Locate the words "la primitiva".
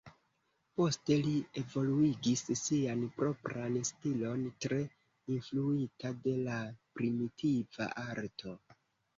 6.49-7.93